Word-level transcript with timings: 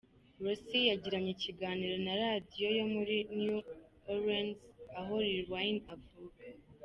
Ross 0.43 0.67
yagiranye 0.89 1.29
ikiganiro 1.33 1.95
na 2.05 2.13
Radio 2.23 2.67
yo 2.77 2.85
muri 2.93 3.15
New 3.41 3.59
Olreans, 4.11 4.59
aho 4.99 5.13
Lil 5.25 5.43
wayne 5.51 5.81
avuka,. 5.95 6.35